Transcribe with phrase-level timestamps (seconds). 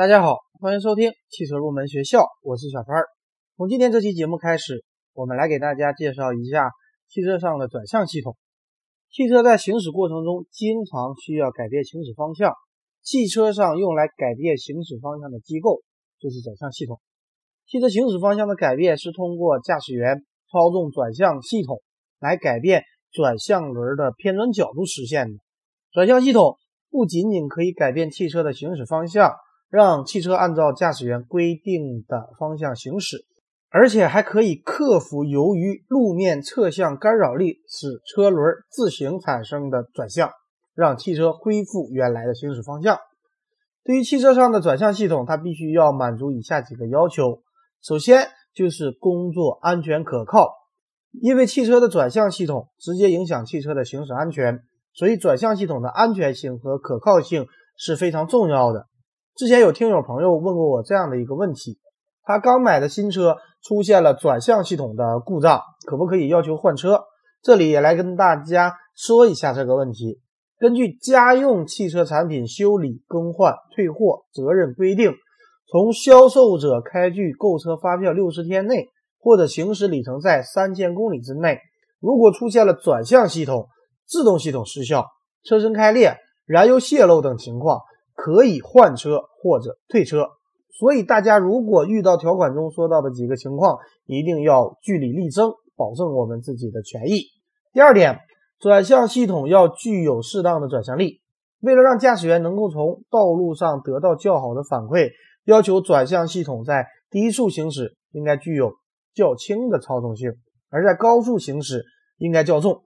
[0.00, 3.02] 大家好，欢迎收听汽车入门学校，我是小川。
[3.58, 6.70] 从今天这期节目开始，我们来给大家介绍一下
[7.06, 8.34] 汽车上的转向系统。
[9.10, 12.54] 汽车在行驶过程中经常需要改变行驶方向，
[13.02, 15.82] 汽车上用来改变行驶方向的机构
[16.18, 16.98] 就是转向系统。
[17.66, 21.82] 汽车行驶方向的改变是通过驾驶员操纵转向系统
[22.18, 25.34] 来改变转向轮的偏转角度实现的。
[25.92, 26.56] 转向系统
[26.88, 29.34] 不仅仅可以改变汽车的行驶方向，
[29.70, 33.24] 让汽车按照驾驶员规定的方向行驶，
[33.70, 40.30] 而且还可以克服由于路面侧向干扰力使车轮自行产生的转向，
[40.74, 42.98] 让汽车恢复原来的行驶方向。
[43.84, 47.42] 对于汽车上的转向系统，它必须要满足以下几个要求。
[47.80, 50.52] 首先就是工作安全可靠，
[51.22, 57.46] 因为汽车的转向系统直接影响汽车的行驶安全，所以转向系统的安全性和可靠性
[57.76, 58.88] 是非常重要的。
[59.40, 61.78] 之前有听友朋友问过我这样的一个问题：
[62.24, 67.04] 他刚买的新车出现了转向系统的故障，可不可以要求换车？
[67.40, 70.20] 这里也来跟大家说一下这个问题。
[70.58, 75.14] 根据家用汽车产品修理、更换、退货责任规定。
[75.70, 81.60] 从销售者开具购车发票六十天内，或者行驶里程在三千公里之内，
[81.98, 83.68] 如果出现了转向系统、
[84.06, 85.06] 制动系统失效、
[85.44, 87.80] 车身开裂、燃油泄漏等情况，
[88.22, 90.26] 可以换车或者退车。
[90.78, 97.24] 所以大家如果遇到条款中说到的几个情况，一定要据理力争，保证我们自己的权益。
[97.72, 98.18] 第二点，
[98.58, 101.20] 转向系统要具有适当的转向力，
[101.60, 105.10] 为了让驾驶员能够从道路上得到较好的反馈。
[105.44, 108.74] 要求转向系统在低速行驶应该具有
[109.14, 110.32] 较轻的操纵性，
[110.68, 111.84] 而在高速行驶
[112.18, 112.82] 应该较重。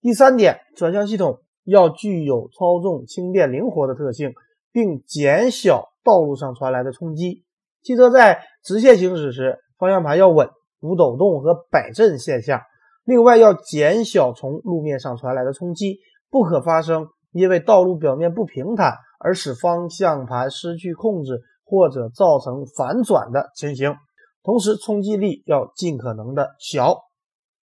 [0.00, 4.32] 第三点，转向系统要具有操纵轻便灵活的特性，
[4.72, 7.44] 并减小道路上传来的冲击。
[7.82, 10.48] 汽车在直线行驶时，方向盘要稳，
[10.80, 12.60] 无抖动和摆震现象。
[13.04, 15.98] 另外，要减小从路面上传来的冲击，
[16.30, 21.40] 不可发生因为道路表面不平坦而使方向盘失去控制。
[21.62, 23.94] 或者造成反转的情形，
[24.42, 26.98] 同时冲击力要尽可能的小。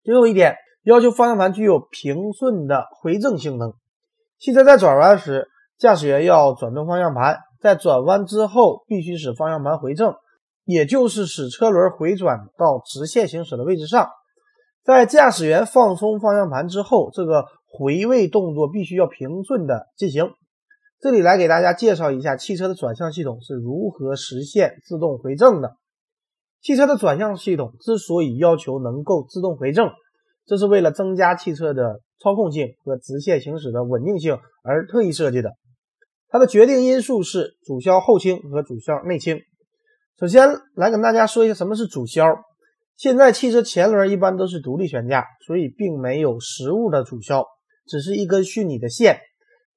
[0.04, 3.74] 最后一点，要求方向盘具有平顺的回正性能。
[4.38, 10.14] 汽车在转弯时，驾驶员要转动方向盘，在转弯之后必须使方向盘回正，
[10.64, 14.10] 也就是使车轮回转到直线行驶的位置上。
[14.84, 20.32] 在驾驶员放松方向盘之后，这个回位动作必须要平顺的进行。
[21.02, 25.76] 这里来给大家介绍一下汽车的转向系统是如何实现自动回正的。
[26.62, 29.92] 汽车的转向系统之所以要求能够自动回正，
[30.46, 35.52] 这是为了增加汽车的操控性和直线行驶的稳定性而特意设计的。
[36.36, 39.40] 它的决定因素是主销后倾和主销内倾。
[40.20, 42.26] 首先来跟大家说一下什么是主销。
[42.98, 47.46] 现在汽车前轮一般都是独立悬架，所以并没有实物的主销，
[47.88, 49.22] 只是一根虚拟的线。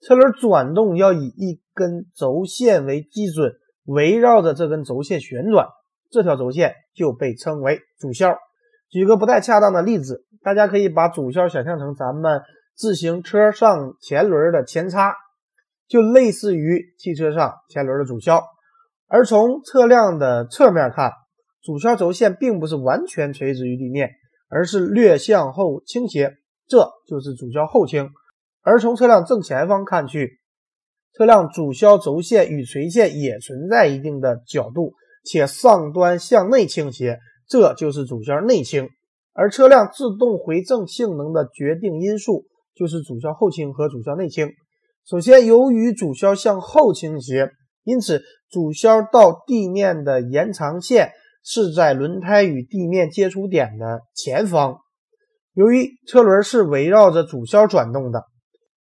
[0.01, 3.53] 车轮转动要以一根轴线为基准，
[3.85, 5.69] 围绕着这根轴线旋转，
[6.11, 8.37] 这条轴线就被称为主销。
[8.91, 12.41] 举个不太恰当的例子，大家可以把主销想象成咱们
[12.75, 15.15] 自行车上前轮的前叉，
[15.89, 18.43] 就类似于汽车上前轮的主销。
[19.07, 21.13] 而从车辆的侧面看，
[21.63, 24.11] 主销轴线并不是完全垂直于地面，
[24.49, 28.11] 而是略向后倾斜，这就是主销后倾。
[28.63, 30.41] 而从车辆正前方看去，
[31.15, 34.93] 车辆主销轴线与垂线也存在一定的角度，
[35.25, 37.19] 且上端向内倾斜，
[37.49, 38.91] 这就是主销内倾。
[39.33, 42.45] 而车辆自动回正性能的决定因素
[42.75, 44.53] 就是主销后倾和主销内倾。
[45.09, 47.51] 首先，由于主销向后倾斜，
[47.83, 54.77] 因此主销到地面的延长线是在轮胎与地面接触点的前方。
[55.55, 58.25] 由于车轮是围绕着主销转动的。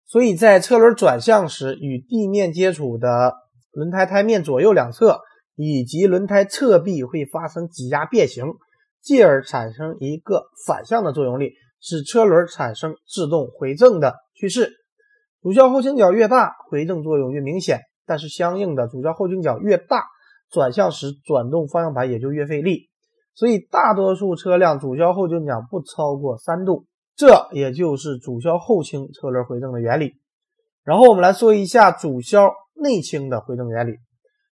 [0.05, 3.35] 所以在车轮转向时，与地面接触的
[3.71, 5.21] 轮胎胎面左右两侧
[5.55, 8.43] 以及轮胎侧壁会发生挤压变形，
[9.01, 14.73] 继而产生一个反向的作用力，使车轮产生自动回正的趋势。
[15.41, 20.03] 主销后倾角越大，回正作用越明显，但是相应的，主销后倾角越大，
[20.49, 22.89] 转向时转动方向盘也就越费力。
[23.33, 26.85] 所以大多数车辆主销后倾角不超过三度。
[27.15, 30.13] 这也就是主销后倾车轮回正的原理。
[30.83, 32.49] 然后我们来说一下主销
[32.81, 33.97] 内倾的回正原理。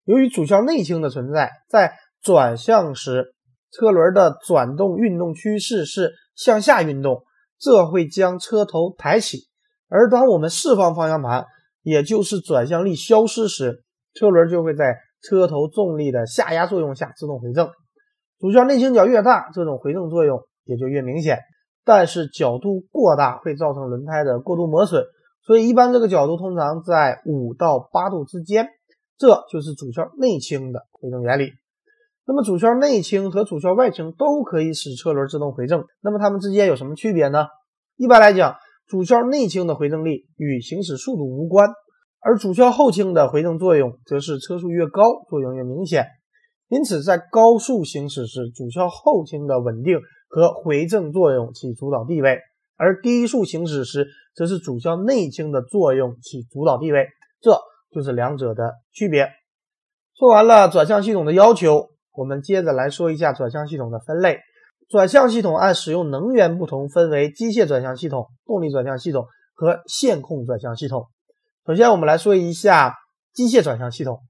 [0.03, 3.33] 由于主销内倾的存在，在转向时，
[3.71, 7.23] 车轮的转动运动趋势是向下运动，
[7.57, 9.46] 这会将车头抬起。
[9.89, 11.45] 而当我们释放方向盘，
[11.81, 17.69] 也就是转向力消失时，车轮就会在车头重力的下压作用下自动回正。
[18.39, 21.39] 主销内倾角越大，这种回正作用也就越明显。
[21.83, 25.03] 但是角度过大会造成轮胎的过度磨损，
[25.45, 28.67] 所以一般这个角度通常在五到八度之间。
[29.17, 31.51] 这就是主销内倾的回正原理。
[32.27, 37.47] 那么主销内倾和主销外倾都可以使车轮自动回正，那么它们之间有什么区别呢？
[37.95, 38.57] 一般来讲，
[38.87, 41.69] 主销内倾的回正力与行驶速度无关，
[42.19, 46.05] 而主销后倾的回正作用则是车速越高，作用越明显。
[46.69, 52.39] 因此，在高速行驶时，主销后倾的稳定和回正作用起主导地位，
[52.77, 57.07] 而低速行驶时，则是主销内倾的作用起主导地位。
[57.41, 57.57] 这
[57.91, 59.29] 就是两者的区别。
[60.17, 61.89] 说完了转向系统的要求。
[62.13, 64.39] 我们接着来说一下转向系统的分类。
[64.89, 71.07] 转向系统按使用能源不同，分为机械转向系统、动力转向系统和线控转向系统。
[71.65, 72.93] 首先，我们来说一下
[73.33, 74.21] 机械转向系统。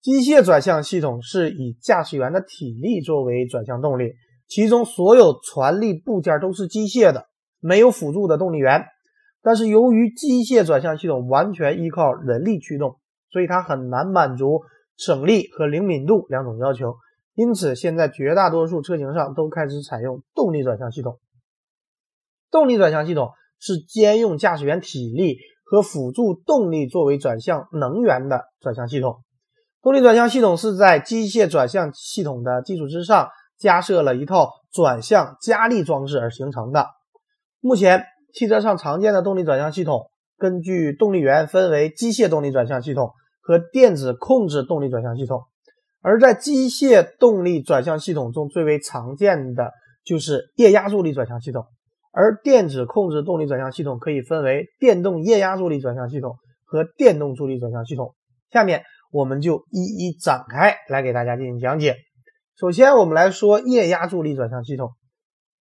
[0.00, 4.12] 机械转向系统是以驾驶员的体力作为转向动力，
[4.46, 7.26] 其中所有传力部件都是机械的，
[7.58, 8.84] 没有辅助的动力源。
[9.42, 12.98] 但是，由于机械转向系统完全依靠人力驱动，
[13.30, 14.60] 所以它很难满足
[14.96, 16.94] 省力和灵敏度两种要求。
[17.34, 21.18] 因此，现在绝大多数车型上都开始采用动力转向系统。
[22.50, 29.22] 动力转向系统是兼用驾驶员体力和辅助动力作为转向能源的转向系统。
[29.82, 33.28] 动力转向系统是在机械转向系统的基础之上
[33.58, 36.86] 加设了一套转向加力装置而形成的。
[37.60, 43.10] 目前，汽车上常见的动力转向系统，根据动力源分为机械动力转向系统
[43.40, 45.42] 和电子控制动力转向系统。
[46.06, 49.72] 而在机械动力转向系统中最为常见的
[50.04, 51.64] 就是液压助力转向系统，
[52.12, 56.36] 而电子控制动力转向系统可以分为电动液压助力转向系统
[56.66, 58.14] 和电动助力转向系统。
[58.50, 61.96] 下面我们就一一展开来给大家进行讲解。
[62.60, 64.90] 首先，我们来说液压助力转向系统。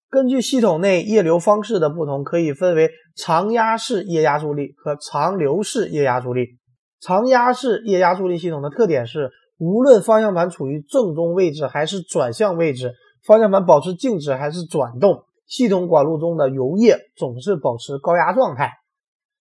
[0.09, 6.57] 根据系统内液流方式的不同，可以分为常压式液压助力和常流式液压助力。
[6.99, 9.29] 常压式液压助力系统的特点是。
[9.61, 18.71] 无论方向盘处于正中位置还是转向位置，方向盘保持静止还是转动，系统管路中的油液总是保持高压状态。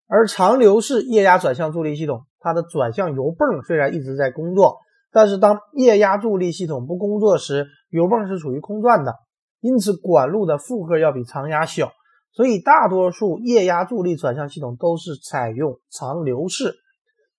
[0.06, 4.76] 而长流式液压转向助力系统，它的转向油泵虽然一直在工作，
[5.10, 9.14] 但是当液压助力系统不工作时，油泵是处于空转的，
[9.58, 11.90] 因此管路的负荷要比常压小，
[12.30, 16.72] 所以大多数液压助力转向系统都是采用长流式。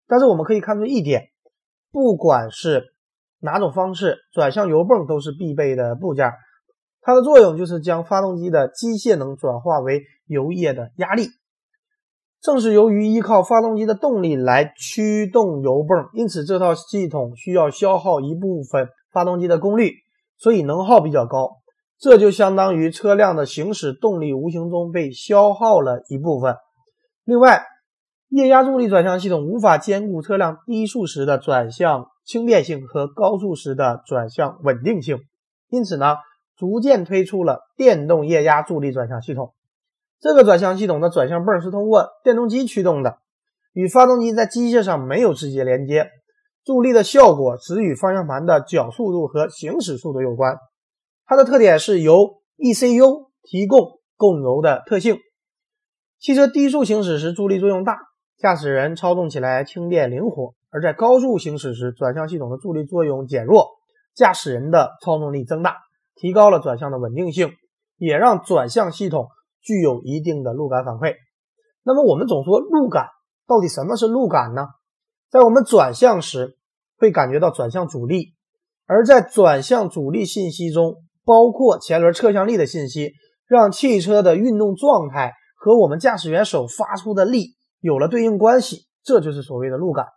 [0.08, 1.30] 但是我们可以看出一点。
[1.96, 2.94] 不管是
[3.40, 6.30] 哪种方式，转向油泵都是必备的部件。
[7.00, 11.30] 它的作用就是将发动机的机械能转化为油液的压力。
[12.42, 19.94] 正是由于依靠发动机的动力来驱动油泵，因此这套系统需要消耗一部分发动机的功率，
[20.38, 21.62] 所以能耗比较高。
[21.98, 26.58] 这就相当于车辆的行驶动力无形中被消耗了一部分。
[27.24, 27.64] 另外，
[28.36, 35.20] 液压助力转向系统无法兼顾车辆低速时的转向轻便性和高速时的转向稳定性，
[35.70, 36.18] 因此呢，
[36.58, 39.54] 逐渐推出了电动液压助力转向系统。
[40.20, 43.20] 这个转向系统的转向泵是通过电动机驱动的，
[43.72, 46.10] 与发动机在机械上没有直接连接，
[46.66, 50.58] 助力的效果只与方向盘的角速度和行驶速度有关。
[51.26, 55.20] 它的特点是由 ECU 提供供油的特性。
[56.20, 57.98] 汽车低速行驶时助力作用大。
[58.38, 63.70] 驾驶人操纵起来轻便灵活，而在高速行驶时，转向系统的助力作用减弱，
[64.14, 65.78] 驾驶人的操纵力增大，
[66.16, 67.54] 提高了转向的稳定性，
[67.98, 69.30] 也让转向系统
[69.62, 71.16] 具有一定的路感反馈。
[71.84, 73.08] 那么我们总说路感，
[73.48, 74.68] 到底什么是路感呢？
[75.32, 76.58] 在我们转向时
[76.98, 78.34] 会感觉到转向阻力，
[78.86, 83.14] 而在转向阻力信息中，包括前轮侧向力的信息，
[83.48, 87.55] 让汽车的运动状态和我们驾驶员手发出的力。
[87.86, 90.08] 有了对应关系，这就是所谓的路感。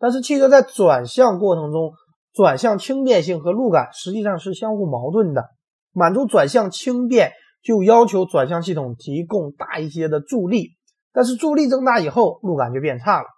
[0.00, 1.92] 但是汽车在转向过程中，
[2.34, 5.44] 转向轻便性和路感实际上是相互矛盾的。
[5.92, 7.30] 满足转向轻便，
[7.62, 10.70] 就要求转向系统提供大一些的助力，
[11.12, 13.28] 但是助力增大以后，路感就变差了。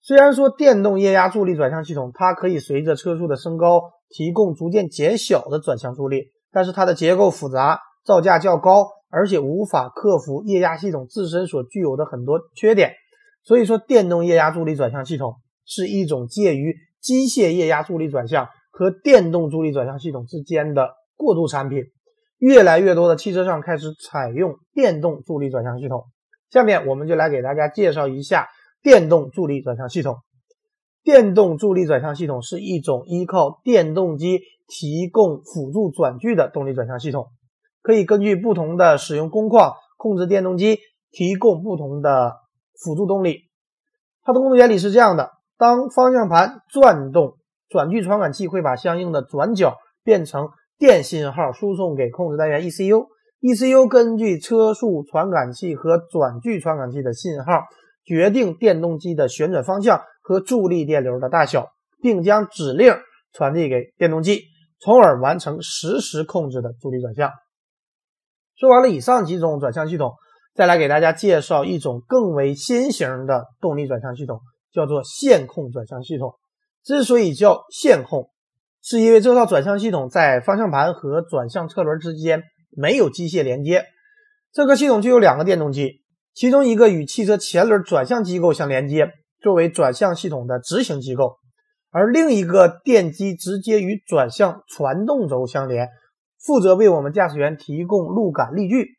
[0.00, 12.94] 虽然说电动液压助力转向系统，它可以随着车速的升高提供逐渐减小的转向助力，但是它的结构复杂，造价较高，而且无法克服液压系统自身所具有的很多缺点。
[13.42, 21.84] 所以说，电动液压助力转向系统是一种介于机械液压助力转向和电动助力转向系统之间的过渡产品。
[22.38, 26.04] 越来越多的汽车上开始采用电动助力转向系统。
[26.50, 28.48] 下面我们就来给大家介绍一下
[28.82, 30.18] 电动助力转向系统。
[31.02, 37.28] 电动助力转向系统是一种依靠电动机提供辅助转距的动力转向系统，
[37.82, 40.78] 可以根据不同的使用工况控制电动机
[41.10, 42.36] 提供不同的
[42.82, 43.42] 辅助动力。
[44.22, 47.36] 它的工作原理是这样的：当方向盘转动，
[47.68, 57.64] 转距传感器会把相应的转角变成电信号输送给控制单元 ECU，ECU 根据车速传感器和转距传感器的信号，
[58.04, 60.02] 决定电动机的旋转方向。
[60.20, 61.68] 和助力电流的大小，
[62.02, 62.94] 并将指令
[63.32, 64.42] 传递给电动机，
[64.78, 67.30] 从而完成实时控制的助力转向。
[68.54, 70.12] 说完了以上几种转向系统，
[70.58, 74.40] 再来给大家介绍一种更为新型的动力转向系统，
[74.72, 76.34] 叫做线控转向系统。
[76.82, 78.28] 之所以叫线控，
[78.82, 82.42] 是因为这套转向系统在方向盘和转向车轮之间
[82.76, 83.84] 没有机械连接。
[84.52, 86.02] 这个系统具有两个电动机，
[86.34, 89.12] 其中一个与汽车前轮转向机构相连接。
[89.40, 91.36] 作为转向系统的执行机构，
[91.92, 95.86] 而另一个电机直接与转向传动轴相连，
[96.44, 98.97] 负责为我们驾驶员提供路感力矩。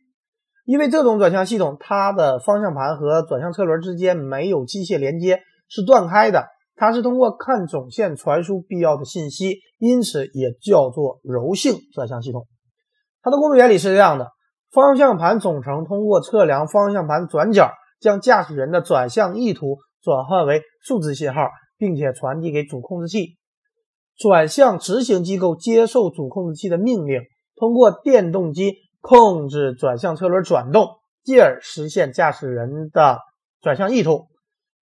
[0.69, 6.45] 因为这种转向系统，它的方向盘和转向车轮之间没有机械连接，是断开的。
[6.75, 12.45] 它是通过看总线传输必要的信息，因此也叫做柔性转向系统。
[13.23, 14.27] 它的工作原理是这样的：
[14.69, 19.79] 方向盘总成通过测量方向盘转角，将驾驶人的转向意图。
[20.03, 21.41] 转换为数字信号，
[21.79, 23.37] 并且传递给主控制器。
[24.15, 27.21] 转向执行机构接受主控制器的命令，
[27.55, 30.87] 通过电动机控制转向车轮转动，
[31.23, 33.19] 继而实现驾驶人的
[33.61, 34.27] 转向意图。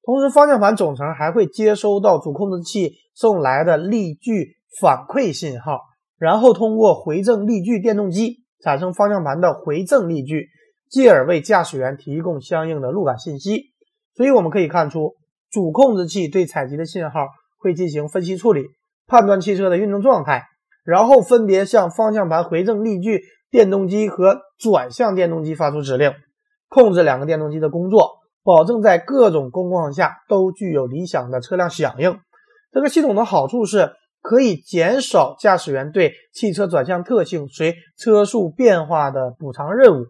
[0.03, 5.81] 同时，方向盘总成还会接收到主控制器送来的力矩反馈信号，
[6.17, 10.47] 然后通过回正力矩电动机产生方向盘的回正力矩，
[10.89, 13.74] 继而为驾驶员提供相应的路感信息。
[14.15, 15.15] 所以我们可以看出，
[15.51, 17.27] 主控制器对采集的信号
[17.59, 18.63] 会进行分析处理，
[19.07, 20.45] 判断汽车的运动状态，
[20.86, 26.12] 然后分别向方向盘回正力矩电动机和转向电动机发出指令，
[26.68, 32.20] 控制两个电动机的工作，保证在各种工况下都具有理想的车辆响应。
[32.72, 40.06] 这个系统的好处是可以减少驾驶员对汽车转向特性随车速变化的补偿任务，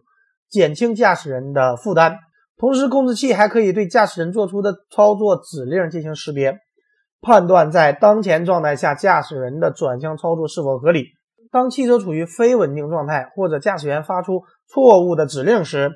[0.50, 2.17] 减轻驾驶人的负担。
[2.58, 6.58] 同时，控制器还可以对驾驶人做出的操作指令进行识别，
[7.22, 11.16] 判断在当前状态下驾驶人的转向操作是否合理。
[11.51, 15.92] 当汽车处于非稳定状态或者驾驶员发出错误的指令时，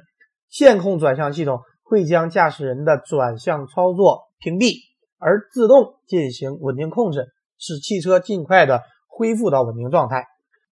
[0.50, 4.76] 线控转向系统会将驾驶人的转向操作屏蔽，
[5.18, 7.28] 而自动进行稳定控制，
[7.58, 10.26] 使汽车尽快的恢复到稳定状态。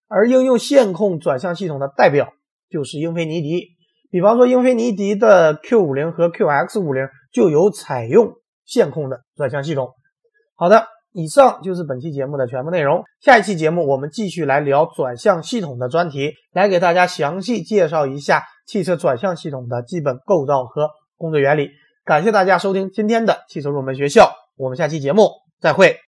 [0.09, 2.33] 而应用线控转向系统的代表
[2.69, 3.69] 就是英菲尼迪。
[4.11, 8.35] 比方说，英菲尼迪的 Q 五零和 QX 五零就有采用
[8.67, 9.95] 线控的转向系统。
[10.55, 13.03] 好的，以上就是本期节目的全部内容。
[13.21, 21.71] 下一期节目我们继续来聊转向系统的专题，来给大家详细介绍一下汽车转向系统的基本构造和工作原理。
[22.05, 25.97] 感谢大家收听今天的汽车入门学校，我们下期节目再会。